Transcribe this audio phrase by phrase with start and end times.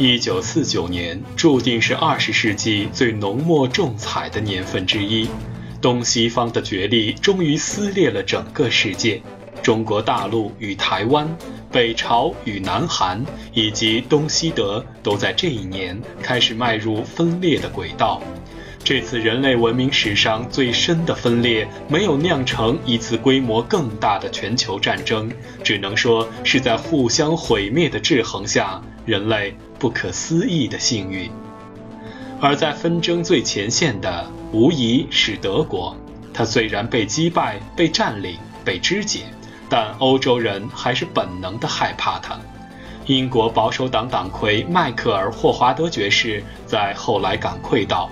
[0.00, 5.28] 一九四九年注定是二十世纪最浓墨重彩的年份之一，
[5.78, 9.20] 东西方的角力终于撕裂了整个世界，
[9.62, 11.28] 中国大陆与台湾、
[11.70, 13.22] 北朝与南韩
[13.52, 18.22] 以及东西德都在这一年开始迈入分裂的轨道。
[18.82, 25.30] 这次人类文明史上最深的分裂，没有酿成一次规模更大的全球战争，
[25.62, 31.30] 只能说是在互相毁灭的制衡下，人类不可思议的幸运。
[32.40, 35.94] 而在纷争最前线的，无疑是德国。
[36.32, 39.24] 它虽然被击败、被占领、被肢解，
[39.68, 42.40] 但欧洲人还是本能地害怕它。
[43.06, 48.10] 英国保守党党魁迈克尔·霍华德爵士在后来感愧道。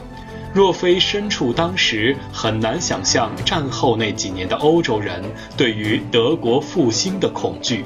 [0.55, 5.23] 若非身处当时，很难想象战后那几年的欧洲人
[5.56, 7.84] 对于德国复兴的恐惧。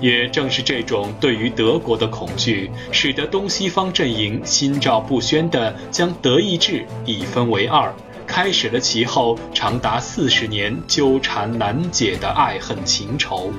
[0.00, 7.92] 也正是这种对于德国的恐惧，使得东西方阵营心照不宣地将德意志一分为二，
[8.24, 13.52] 开始了其后长达四十年纠缠难解的爱恨情仇。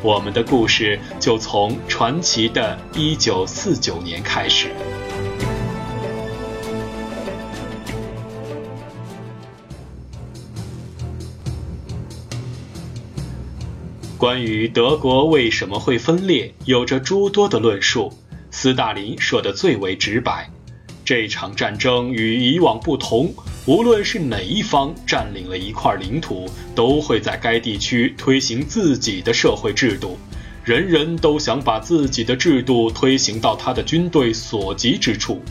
[0.00, 4.68] 我们的故事就从传奇的1949年开始。
[14.24, 18.10] 关于德国为什么会分裂，有着诸多的论述。
[18.50, 20.48] 斯大林说的最为直白：
[21.04, 23.30] 这场战争与以往不同，
[23.66, 30.16] 无论是哪一方占领了一块领土，都会在该地区推行自己的社会制度，
[30.64, 35.42] 人人都想把自己的制度推行到他的军队所及之处。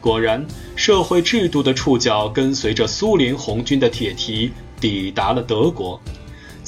[0.00, 6.00] 果然，社会制度的触角跟随着苏联红军的铁蹄抵达了德国。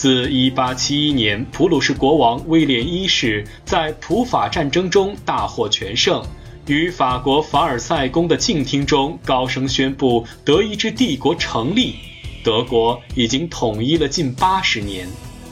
[0.01, 6.25] 自1871年，普鲁士国王威廉一世在普法战争中大获全胜，
[6.67, 11.97] 于法国凡尔赛宫的静厅中高声宣布德意志帝国成立，
[12.43, 15.07] 德国已经统一了近八十年。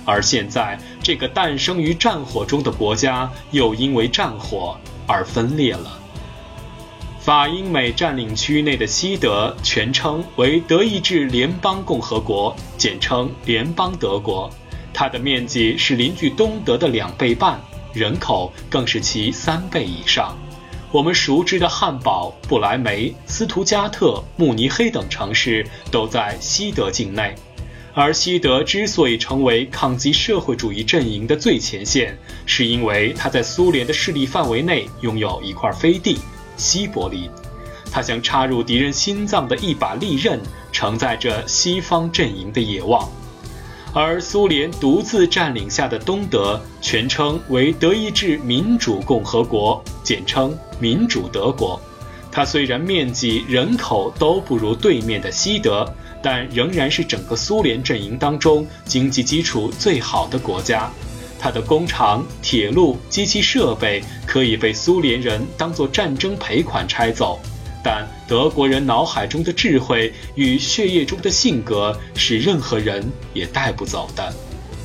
[0.07, 5.99] 而现在，这个诞生于战火中的国家又因为战火而分裂了。
[7.29, 14.51] 法英美占领区内的西德全称为德意志联邦共和国，简称联邦德国。
[14.95, 17.61] 它的面积是邻居东德的两倍半，
[17.93, 20.39] 人口更是其三倍以上。
[20.91, 27.35] 我们熟知的汉堡、不来梅、斯图加特、慕尼黑等城市都在西德境内。
[27.93, 32.17] 而西德之所以成为抗击社会主义阵营的最前线，
[32.47, 36.17] 是因为它在苏联的势力范围内拥有一块飞地。
[36.59, 37.31] 西柏林，
[37.91, 40.39] 它像插入敌人心脏的一把利刃，
[40.71, 43.09] 承载着西方阵营的野望；
[43.95, 51.81] 而苏联独自占领下的东德，全称为德意志民主共和国，简称民主德国。
[52.31, 55.91] 它虽然面积、人口都不如对面的西德，
[56.23, 60.91] 但仍然是整个苏联阵营当中经济基础最好的国家。
[61.39, 67.39] 它的工厂、铁路、机器设备可以被苏联人当作战争赔款拆走，
[67.83, 74.35] 但德国人脑海中的智慧与血液中的性格是任何人也带不走的。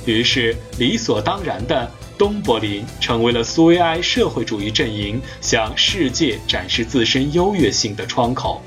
[0.05, 8.61] 于是，理所当然的，东柏林成为了苏维埃社会主义阵营向世界展示自身优越性的窗口。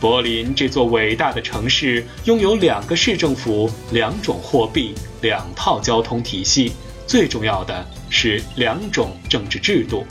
[0.00, 6.72] 柏林这座伟大的城市拥有两个市政府、两种货币、两套交通体系。
[7.06, 10.04] 最重要的是两种政治制度，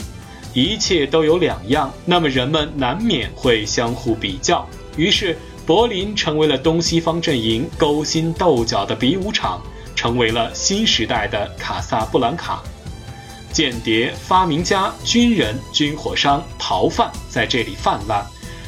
[0.52, 4.66] 一切都有两样，那么人们难免会相互比较。
[4.96, 9.60] 于是，柏林成为了东西方阵营勾心斗角的比武场，
[9.96, 12.62] 成为了新时代的卡萨布兰卡。
[13.50, 18.24] 间谍、发明家、军人、军火商、逃犯在这里泛滥，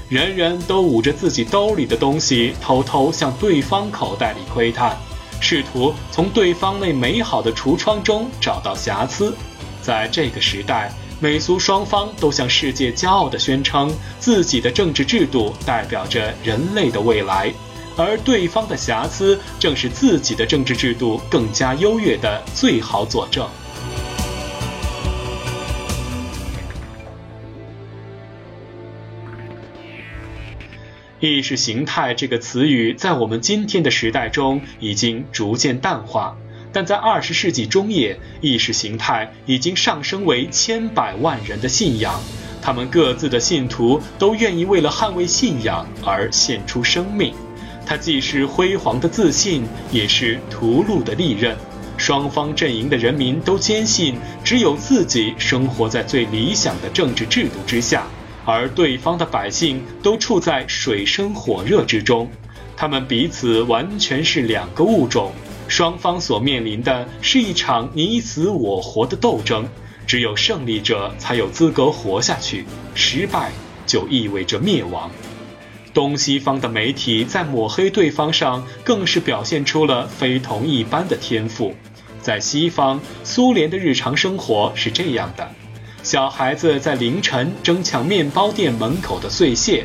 [0.09, 4.97] 人人都捂着自己兜里的东西，偷偷向对方口袋里窥探。
[5.41, 9.35] 试图从对方那美好的橱窗中找到瑕疵，
[9.83, 10.91] 在这个时代，
[11.21, 17.53] 美苏双方都向世界骄傲地宣称自己的政治制度代表着人类的未来，
[17.97, 23.49] 而对方的瑕疵正是自己的政治制度更加优越的最好佐证。
[31.27, 36.37] 意识形态这个词语在我们今天的时代中已经逐渐淡化，
[36.73, 42.21] 但在二十世纪中叶，意识形态已经上升为千百万人的信仰。
[42.63, 47.33] 他们各自的信徒都愿意为了捍卫信仰而献出生命。
[47.85, 49.63] 它既是辉煌的自信，
[49.93, 51.57] 也是屠戮的利刃。
[51.97, 58.07] 双方阵营的人民都坚信，只有自己生活在最理想的政治制度之下，
[58.47, 62.31] 而对方的百姓都处在水深火热之中。
[62.77, 65.33] 他们彼此完全是两个物种，
[65.67, 69.69] 双方所面临的是一场你死我活的斗争。
[70.07, 72.65] 只有胜利者才有资格活下去，
[72.95, 73.51] 失败
[73.87, 75.11] 就意味着灭亡。
[75.93, 81.75] 东西方的媒体在抹黑对方上，更是表现出了非同一般的天赋。
[82.21, 85.51] 在西方，苏联的日常生活是这样的：
[86.07, 89.85] 小孩子在凌晨争抢面包店门口的碎屑，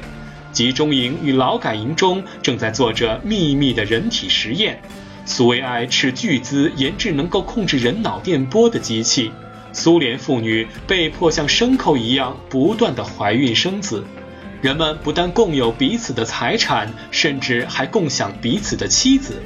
[0.51, 4.79] 集中营与劳改营中正在做着秘密的人体实验，
[5.25, 9.31] 苏维埃斥巨资研制能够控制人脑电波的机器，
[9.73, 14.05] 苏联妇女被迫像牲口一样不断的怀孕生子。
[14.61, 19.41] 人们不但共有彼此的财产，甚至还共享彼此的妻子。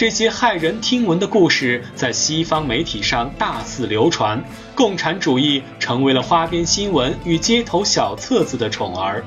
[0.00, 4.42] 这些骇人听闻的故事在西方媒体上大肆流传，
[4.74, 9.22] 共产主义成为了花边新闻与街头小册子的宠儿。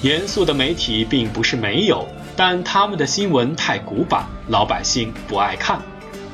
[0.00, 5.78] 严肃的媒体并不是没有，但他们的新闻太古板，老百姓不爱看。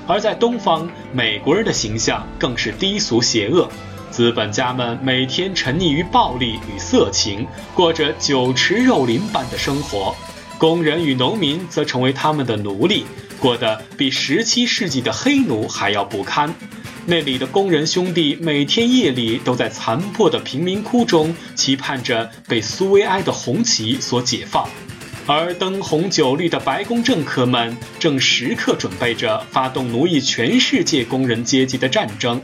[0.07, 3.69] 而在东方，美国人的形象更是低俗邪恶。
[4.13, 7.45] 资本家们每天沉溺于暴力与色情，
[7.75, 10.15] 过着酒池肉林般的生活；
[10.59, 13.05] 工人与农民则成为他们的奴隶，
[13.41, 16.55] 过得比十七世纪的黑奴还要不堪。
[17.07, 24.69] 那里的工人兄弟每天夜里都在残破的贫民窟中，期盼着被苏维埃的红旗所解放，
[25.27, 32.43] 而灯红酒绿的白宫政客们正时刻准备着发动奴役全世界工人阶级的战争。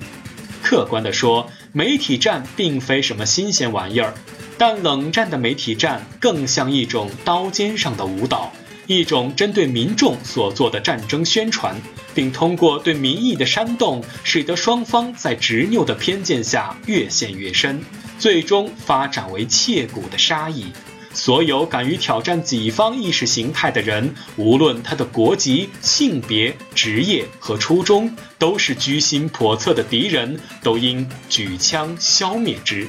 [0.63, 4.15] 客观地说，媒体战并非什么新鲜玩意儿，
[4.57, 8.51] 但冷战的媒体战更像一种刀尖上的舞蹈，
[8.87, 11.75] 一种针对民众所做的战争宣传，
[12.15, 17.83] 并通过对民意的煽动，使得双方在执拗的偏见下越陷越深，
[18.19, 20.67] 最终发展为切骨的杀意。
[21.15, 32.89] 所有敢于挑战己方意识形态的人，无论他的国籍、性别、职业和初衷，都是居心叵测的敌人，都应举枪消灭之。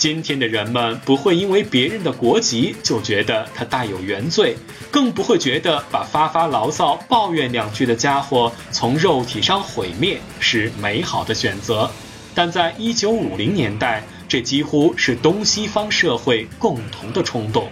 [0.00, 4.56] 今天的人们不会因为别人的国籍就觉得他带有原罪，
[4.90, 11.90] 更不会觉得把发发牢骚、抱怨两句的家伙从肉体上毁灭是美好的选择。
[12.34, 14.02] 但在一九五零年代。
[14.30, 17.68] 这几乎是东西方社会共同的冲动。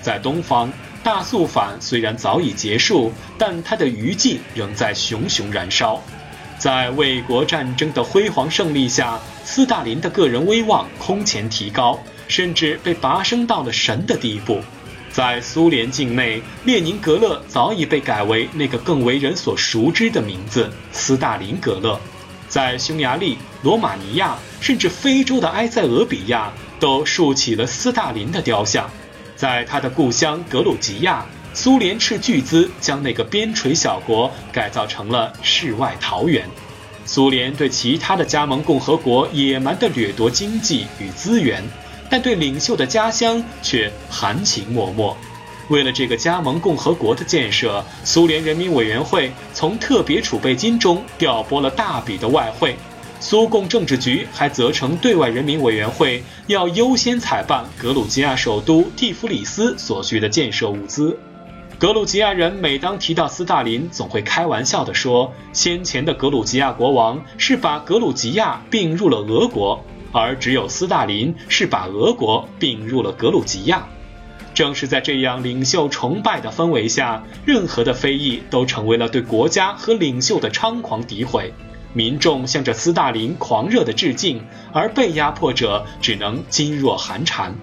[0.00, 0.72] 在东方，
[1.02, 6.00] 大肃反虽然早已结束，但它的余烬仍在熊熊燃烧。
[6.58, 14.60] 在卫国战争的辉煌胜利下，斯大林的个人威望空前提高，甚至被拔升到了神的地步。
[15.10, 21.98] 在苏联境内，列宁格勒早已被改为那个更为人所熟知的名字——斯大林格勒。
[22.48, 28.90] 在匈牙利、罗马尼亚，甚至非洲的埃塞俄比亚，都竖起了斯大林的雕像。
[29.34, 31.24] 在他的故乡格鲁吉亚，
[31.56, 36.46] 苏联斥巨资将那个边陲小国改造成了世外桃源。
[37.06, 41.64] 苏联对其他的加盟共和国野蛮地掠夺经济与资源，
[42.10, 45.16] 但对领袖的家乡却含情脉脉。
[45.70, 52.76] 为了这个加盟共和国的建设，苏联人民委员会从特别储备金中调拨了大笔的外汇。
[53.18, 61.18] 苏共政治局还责成对外人民委员会要优先采办格鲁吉亚首都蒂夫里斯所需的建设物资。
[61.78, 73.86] 格鲁吉亚人每当提到斯大林，总会开玩笑地说：“先前的格鲁吉亚国王是把格鲁吉亚并入了俄国，而只有斯大林是把俄国并入了格鲁吉亚。”
[74.54, 81.52] 正是在这样领袖崇拜的氛围下，任何的非议都成为了对国家和领袖的猖狂诋毁。
[81.92, 84.42] 民众向着斯大林狂热的致敬，
[84.72, 87.54] 而被压迫者只能噤若寒蝉。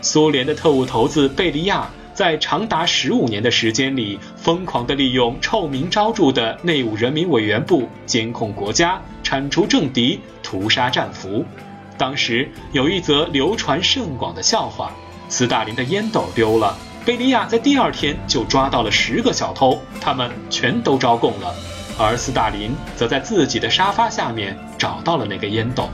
[0.00, 11.44] 苏联的特务头子贝利亚在长达十五年的时间里，疯狂地利用臭名昭著的内务人民委员部监控国家、铲除政敌、屠杀战俘。
[11.96, 14.92] 当时有一则流传甚广的笑话。
[15.28, 21.54] 斯大林的烟斗丢了，贝利亚在第二天就抓到了十个小偷，他们全都招供了，
[21.96, 25.88] 而斯大林则在自己的沙发下面找到了那个烟斗。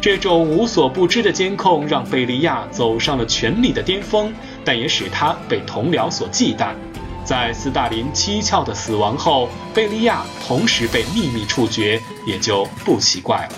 [0.00, 6.74] 这种无所不知的监控让贝利亚走上了权力的巅峰，但也使他被同僚所忌惮。
[7.24, 13.52] 在斯大林蹊跷的死亡后，贝利亚同时被秘密处决，也就不奇怪了。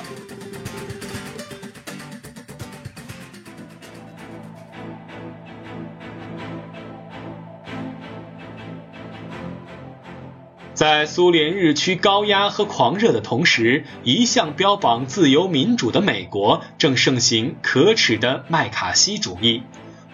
[10.75, 19.63] 在苏联日趋高压和狂热的同时，一向标榜自由民主的美国正盛行可耻的麦卡锡主义。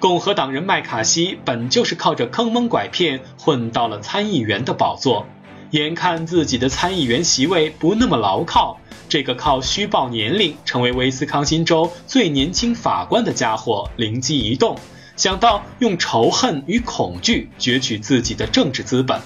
[0.00, 5.26] 共和党人麦卡锡本就是靠着坑蒙拐骗混到了参议员的宝座，
[5.72, 8.80] 眼看自己的参议员席位不那么牢靠，
[9.10, 14.74] 这个靠虚报年龄成为威斯康星州最年轻法官的家伙灵机一动，
[15.16, 19.20] 想到用仇恨与恐惧攫取自己的政治资本。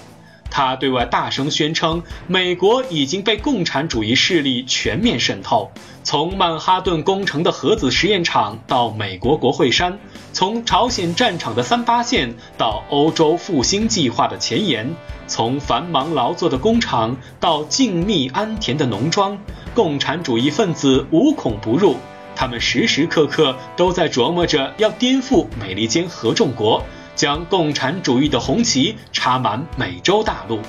[0.55, 5.69] 他对外大声宣称，美国已经被共产主义势力全面渗透，
[6.01, 9.99] 从曼哈顿工程的核子实验场到美国国会山，
[10.31, 14.95] 从朝鲜战场的三八线到欧洲复兴计划的前沿，
[15.27, 19.37] 从繁忙劳作的工厂到静谧安恬的农庄，
[19.73, 21.97] 共产主义分子无孔不入。
[22.33, 26.81] 他们时时刻刻都在琢磨着要颠覆美利坚合众国。
[27.15, 30.59] 将共产主义的红旗插满美洲大陆，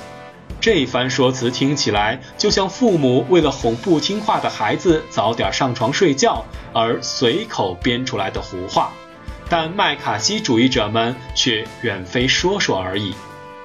[0.60, 8.92] 这番说辞听起来就像父母为了哄不听话的孩子早点上床睡觉而随口编出来的胡话。
[9.48, 13.14] 但麦卡锡主义者们却远非说说而已，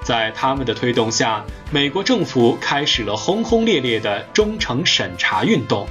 [0.03, 5.87] 在他们的推动下，美国政府开始了轰轰烈烈的忠诚审查运动。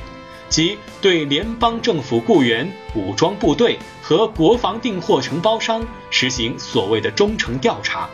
[0.51, 8.11] 即对联邦政府雇员、武装部队和国防订货承包商实行所谓的忠诚调查，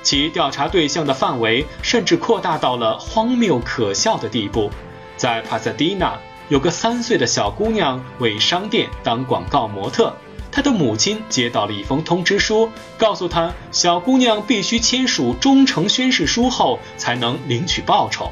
[0.00, 4.70] 其调查对象的范围甚至扩大到了荒谬可笑的地步。
[5.16, 6.16] 在帕萨迪纳，
[6.48, 10.14] 有个三岁的小姑娘为商店当广告模特，
[10.52, 18.30] 她的母亲接到了一封通知书，告诉她小姑娘必须签署忠诚宣誓书后才能领取报酬。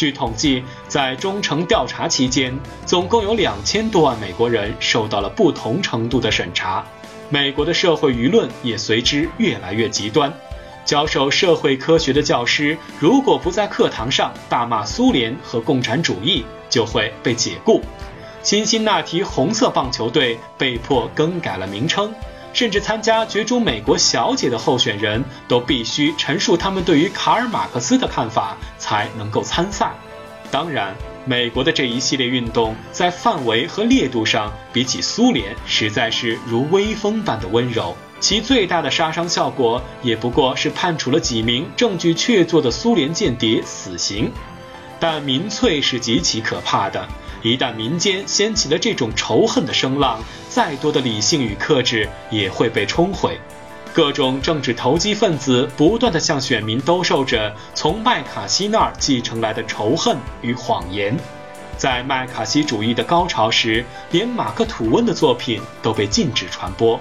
[0.00, 6.82] 据统计，在忠诚调查期间，总共有两千多万美国人受到了不同程度的审查。
[7.28, 10.32] 美国的社会舆论也随之越来越极端。
[10.86, 17.82] 教授社会科学的教师，如果不在课堂上大骂苏联和共产主义，就会被解雇。
[18.42, 22.10] 辛辛那提红色棒球队被迫更改了名称。
[22.52, 29.92] 甚至参加角逐美国小姐的候选人都必须陈述他们对于卡尔马克思的看法才能够参赛。
[30.50, 44.32] 当然，美国的这一系列运动在范围和烈度上比起苏联实在是如微风般的温柔，其最大的杀伤效果也不过是判处了几名证据确凿的苏联间谍死刑。
[44.98, 47.08] 但民粹是极其可怕的。
[47.42, 53.38] 一旦民间掀起了这种仇恨的声浪，再多的理性与克制也会被冲毁。
[53.92, 61.16] 各种政治投机分子不断地向选民兜售着从麦卡锡那儿继承来的仇恨与谎言。
[61.76, 67.00] 在麦卡锡主义的高潮时，连马克吐温的作品都被禁止传播。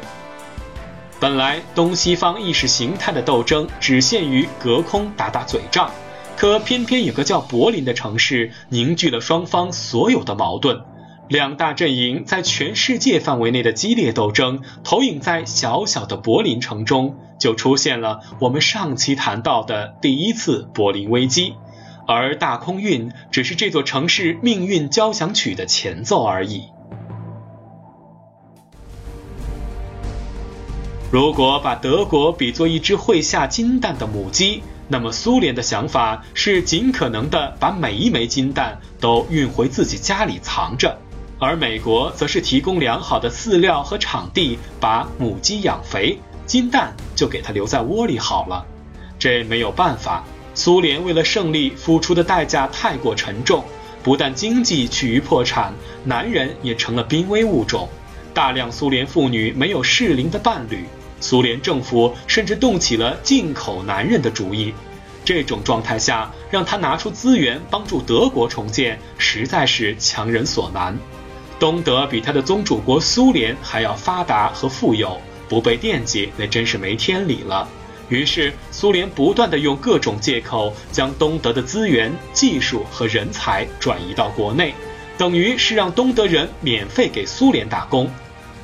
[1.20, 5.92] 本来东西方意识形态的斗争只限于隔空打打嘴仗。
[6.40, 10.84] 可偏偏有个叫柏林的城市凝聚了双方所有的矛盾，
[11.28, 21.56] 两大阵营在全世界范围内的激烈斗争投影在小小的柏林城中，就出现了我们上期谈到的第一次柏林危机，
[22.08, 26.70] 而大空运只是这座城市命运交响曲的前奏而已。
[31.12, 34.64] 如果把德国比作一只会下金蛋的母鸡。
[34.92, 40.98] 那么，苏联的想法是尽可能的把每一枚金蛋都运回自己家里藏着，
[41.38, 48.66] 而美国则是提供良好的饲料和场地，把母鸡养肥，金蛋就给它留在窝里好了。
[49.20, 50.24] 这没有办法，
[50.56, 53.64] 苏联为了胜利付出的代价太过沉重，
[54.02, 55.72] 不但经济趋于破产，
[56.04, 57.88] 男人也成了濒危物种，
[58.34, 60.86] 大量苏联妇女没有适龄的伴侣。
[61.20, 64.74] 苏联政府甚至动起了进口男人的主意，
[65.26, 70.98] 这种状态下，让他拿出资源帮助德国重建，实在是强人所难。
[71.60, 77.68] 东德比他的宗主国苏联还要发达和富有，不被惦记那真是没天理了。
[78.08, 84.74] 于是，苏联不断地用各种借口将东德的资源、技术和人才转移到国内，
[85.18, 88.10] 等于是让东德人免费给苏联打工。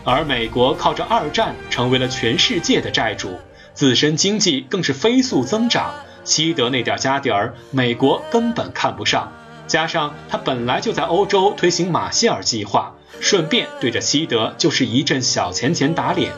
[0.06, 3.40] 而美国靠着二战成为了全世界的债主，
[3.74, 5.94] 自身经济更是飞速增长。
[6.24, 9.32] 西德那点家底儿，美国根本看不上。
[9.66, 16.32] 加上他本来就在欧洲推行马歇尔计划，顺便对着西德就是一阵小钱钱打脸。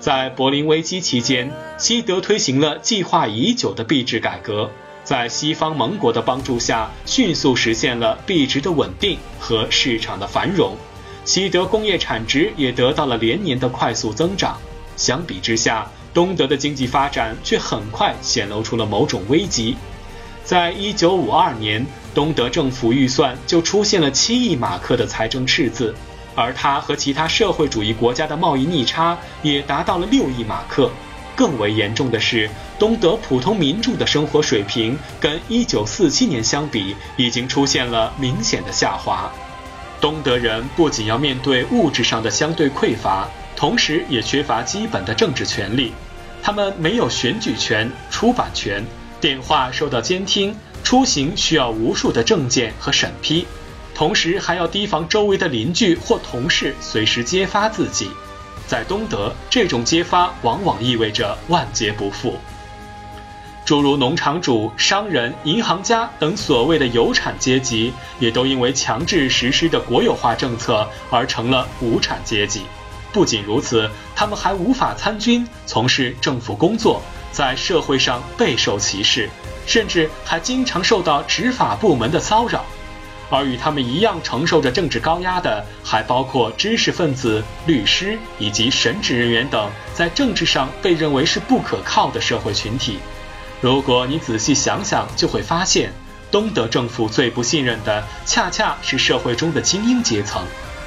[0.00, 4.70] 在柏林危机期间，西德推行了计划已久的币制改革，
[5.04, 10.74] 在西方盟国的帮助下，迅速实现了币值的稳定和市场的繁荣。
[11.24, 14.58] 西德工业产值也得到了连年的快速增长，
[14.96, 19.76] 相比之下，东德的经济发展却很快显露出了某种危机。
[20.42, 21.84] 在一九五二年，
[22.14, 25.94] 东德政府预算就出现了七亿马克的财政赤字，
[26.34, 30.90] 而它和其他社会主义国家的贸易逆差也达到了六亿马克。
[31.36, 32.48] 更为严重的是，
[32.80, 39.30] 东德普通民众的生活水平跟一九四七年相比，已经出现了明显的下滑。
[40.00, 45.92] 东德人不仅要面对物质上的相对匮乏，同时也缺乏基本的政治权利。
[46.40, 48.84] 他们没有选举权、出版权，
[49.20, 53.44] 电话受到监听，出行需要无数的证件和审批，
[53.92, 58.08] 同时还要提防周围的邻居或同事随时揭发自己。
[58.68, 62.38] 在东德，这种揭发往往意味着万劫不复。
[63.68, 72.62] 诸如农场主、商人、银行家等所谓的有产阶级，也都因为强制实施的国有化政策而成了无产阶级。
[73.12, 79.28] 不仅如此，他们还无法参军、从事政府工作，在社会上备受歧视，
[79.66, 82.64] 甚至还经常受到执法部门的骚扰。
[83.28, 92.98] 而与他们一样承受着政治高压的，还包括知识分子、律师以及神职人员等，在政治上被认为是不可靠的社会群体。
[93.60, 95.92] 如果你仔细想想，就会发现，
[96.30, 100.42] 东德政府最不信任的，恰恰是社会中的精英阶层。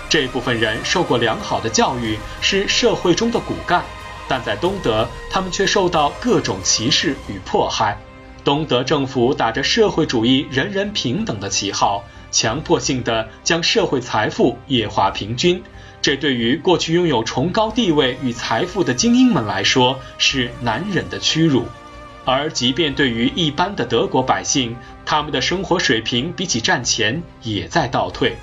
[0.09, 3.83] 这部分人受过良好的教育，是社会中的骨干，
[4.27, 7.97] 但在东德，他们却受到各种歧视与迫害。
[8.43, 12.03] 东德政府打着社会主义人人平等的旗号。
[12.31, 15.61] 强迫性的将社会财富液化平均，
[16.01, 21.65] 这对于过去拥有崇高地位与财富的精英们来说是难忍的屈辱。
[22.23, 24.75] 而即便对于一般的德国百姓，
[25.05, 28.35] 他们的生活水平比起战前也在倒退。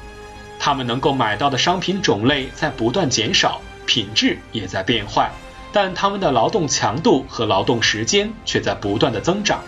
[0.59, 5.31] 他们能够买到的商品种类在不断减少，品质也在变坏，
[5.73, 9.63] 但他们的劳动强度和劳动时间却在不断的增长。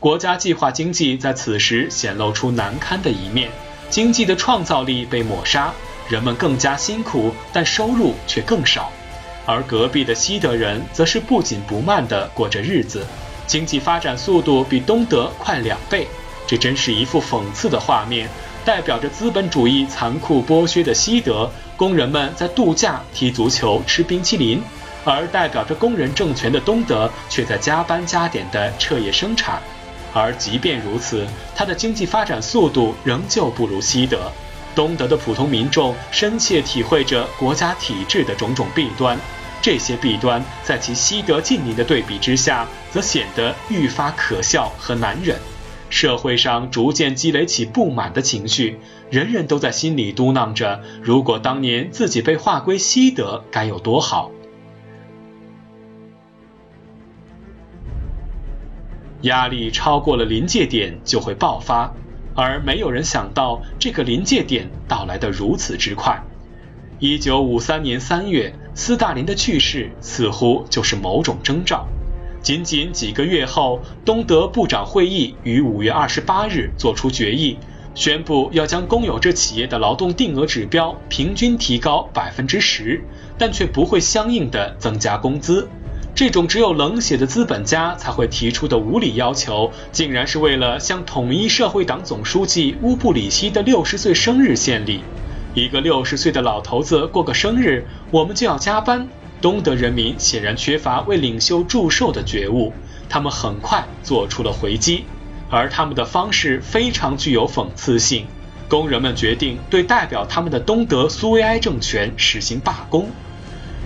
[0.00, 3.48] 国家计划经济在此时显露出难堪的一面，
[3.88, 5.72] 经济的创造力被抹杀，
[6.08, 8.90] 人们更加辛苦，但收入却更少。
[9.46, 13.06] 而隔壁的西德人则是不紧不慢地过着日子，
[13.46, 16.06] 经济发展速度比东德快两倍。
[16.46, 18.28] 这真是一幅讽刺的画面，
[18.64, 24.62] 代表着资本主义残酷剥削的西德工人们在度假、踢足球、吃冰淇淋，
[25.04, 29.62] 而代表着工人政权的东德却在加班加点地彻夜生产。
[30.12, 34.30] 而即便如此，它的经济发展速度仍旧不如西德。
[34.74, 39.18] 东德的普通民众深切体会着国家体制的种种弊端，
[39.62, 45.38] 这些弊端在其西德近邻的对比之下，则显得愈发可笑和难忍。
[45.88, 48.78] 社会上逐渐积累起不满的情绪，
[49.10, 54.32] 人人都在心里嘟囔着：如果当年自己被划归西德，该有多好。
[59.20, 61.92] 压力超过了临界点就会爆发，
[62.34, 66.20] 而没有人想到这个临界点到来的如此之快。
[67.04, 71.88] 一九五三年三月，斯大林的去世似乎就是某种征兆。
[72.42, 77.58] 仅仅几个月后，东德部长会议于五月二十八日作出决议，
[77.96, 83.02] 宣布要将公有制企业的劳动定额指标平均提高百分之十，
[83.36, 85.68] 但却不会相应的增加工资。
[86.14, 95.00] 这种只有冷血的资本家才会提出的无理要求，竟然是为了向统一社会党总书记乌布里希的六十岁生日献礼。
[95.54, 99.06] 一个六十岁的老头子过个生日，我们就要加班。
[99.42, 102.72] 东德人民显然缺乏为领袖祝寿的觉悟，
[103.08, 105.04] 他们很快做出了回击，
[105.50, 108.26] 而他们的方式非常具有讽刺性。
[108.68, 113.10] 工人们决定对代表他们的东德苏维埃政权实行罢工。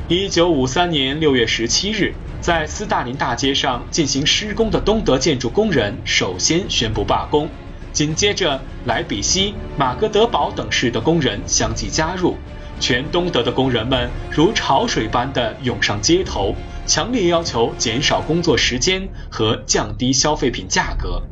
[0.07, 7.49] 一九五三年六月十七日，在斯大林大街上进行施工的东德建筑工人首先宣布罢工，
[7.97, 12.37] 紧接着莱比锡、马格德堡等市的工人相继加入，
[12.79, 16.55] 全东德的工人们如潮水般的涌上街头，
[16.85, 21.23] 强烈要求减少工作时间和降低消费品价格。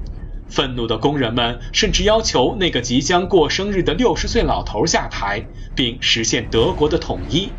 [0.48, 7.50] 愤怒的工人们甚至要求那个即将过生日的六十岁老头下台，并实现德国的统一。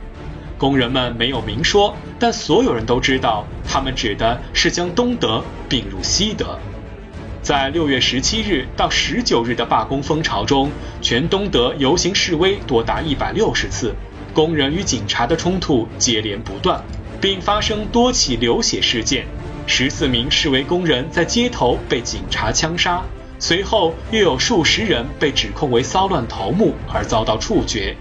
[0.57, 6.57] 工人们没有明说，但所有人都知道，他们指的是将东德并入西德。
[7.45, 13.93] 在六月十七日到十九日的罢工风潮中，全东德游行示威多达一百六十次，
[14.33, 16.83] 工人与警察的冲突接连不断，
[17.21, 19.27] 并发生多起流血事件。
[19.67, 23.03] 十四名示威工人在街头被警察枪杀，
[23.37, 27.95] 随后又有数十人被指控为骚乱头目而遭到处决。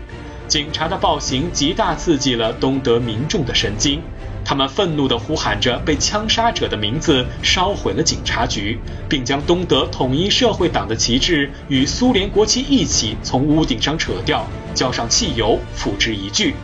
[0.48, 4.00] 警察的暴行极大刺激了东德民众的神经，
[4.44, 8.78] 他们愤怒地呼喊着被枪杀者的名字，烧毁了警察局，
[9.08, 16.54] 并将东德统一社会党的旗帜与苏联国旗一起从屋顶上扯掉，浇上汽油，付之一炬。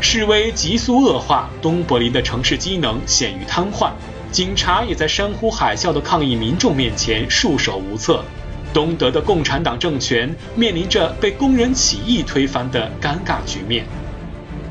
[0.00, 3.90] 示威急速恶化，东柏林的城市机能陷于瘫痪，
[4.30, 8.24] 警察也在山呼海啸的抗议民众面前束手无策。
[8.72, 13.86] 东德的共产党政权面临着被工人起义推翻的尴尬局面。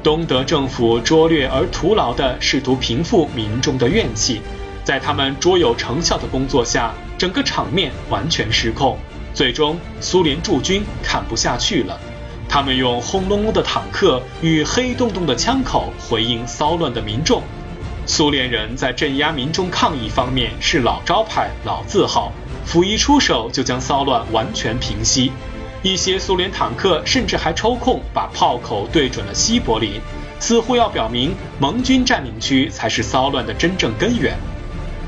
[0.03, 4.41] 东德政府拙劣而徒劳地试图平复民众的怨气，
[4.83, 8.97] 在他们卓有成效的工作下，整个场面完全失控。
[9.33, 11.99] 最终，苏联驻军看不下去了，
[12.47, 17.43] 他们用轰隆隆的坦克与黑洞洞的枪口回应骚乱的民众。
[18.05, 22.31] 苏联人在镇压民众抗议方面是老招牌、老字号，
[22.65, 25.31] 甫一出手就将骚乱完全平息。
[25.83, 30.01] 一些苏联坦克甚至还抽空把炮口对准了西柏林，
[30.39, 34.35] 似乎要表明盟军占领区才是骚乱的真正根源。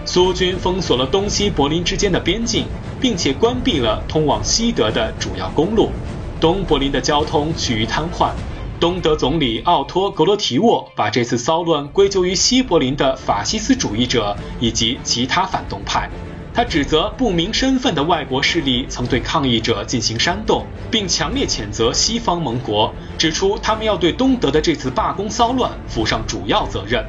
[0.05, 2.65] 苏军封锁了东西柏林之间的边境，
[3.01, 5.91] 并且关闭了通往西德的主要公路，
[6.39, 8.31] 东柏林的交通趋于瘫痪。
[8.79, 16.09] 东德总理奥托·格罗提沃把这次骚乱归咎于西柏林的法西斯主义者以及其他反动派。
[16.59, 27.01] 他指责不明身份的外国势力曾对抗议者进行煽动，并强烈谴责西方盟国，指出他们要对东德的这次罢工骚乱负上主要责任。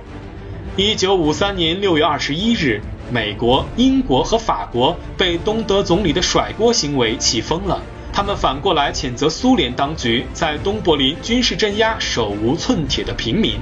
[0.76, 7.82] 一九五三年六月二十一日，美国、英国和法国被东德总理的甩锅行为气疯了，
[8.12, 13.58] 他们反过来谴责苏联当局在东柏林军事镇压手无寸铁的平民，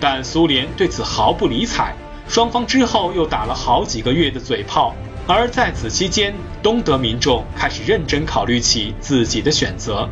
[0.00, 1.94] 但苏联对此毫不理睬。
[2.26, 4.96] 双方之后又打了好几个月的嘴炮。
[5.30, 10.08] 而在此期间，东德民众开始认真考虑起自己的选择。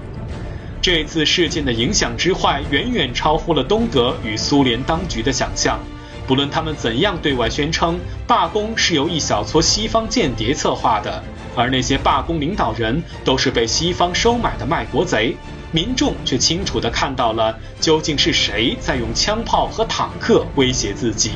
[0.83, 5.81] 这次事件的影响之坏远远超乎了东德与苏联当局的想象。
[6.27, 11.25] 不论他们怎样对外宣称罢工是由一小撮西方间谍策划的，
[11.57, 15.35] 而那些罢工领导人都是被西方收买的卖国贼，
[15.73, 21.31] 民众却清楚地看到了究竟是谁在用枪炮和坦克威胁自己。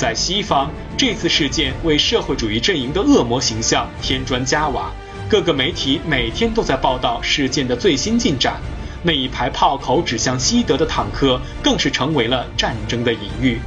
[0.00, 4.90] 在西方，这次事件为社会主义阵营的恶魔形象添砖加瓦。
[5.28, 8.58] 各个媒体每天都在报道事件的最新进展。
[9.02, 13.60] 那一排炮口指向西德的坦克，更是成为了战争的隐喻。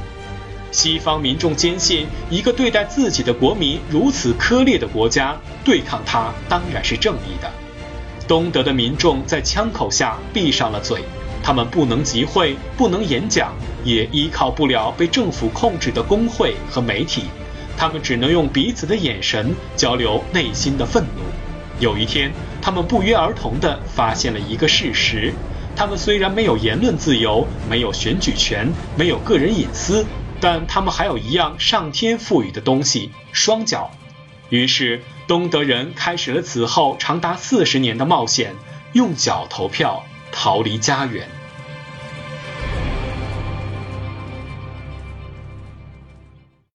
[0.72, 7.48] 西方民众坚信，一个对待自己的国民如此苛劣的国家，对抗他当然是正义的。
[8.26, 11.04] 东德的民众在枪口下闭上了嘴。
[11.44, 13.52] 他们不能集会，不能演讲，
[13.84, 17.24] 也依靠不了被政府控制的工会和媒体。
[17.76, 21.20] 他们只能用彼此的眼神交流内心的愤怒。
[21.80, 25.34] 有一天，他们不约而同地发现了一个事实：
[25.76, 30.06] 他们虽然没有言论自由，没有选举权，没有个人隐私，
[30.40, 33.90] 但他们还有一样上天赋予的东西——双脚。
[34.48, 38.54] 于是，东德人开始了此后长达四十年的冒险，
[38.94, 40.04] 用脚投票。
[40.34, 41.28] 逃离家园。